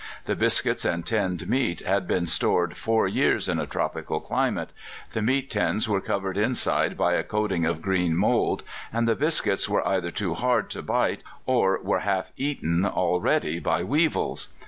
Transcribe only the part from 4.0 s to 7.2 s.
climate; the meat tins were covered inside by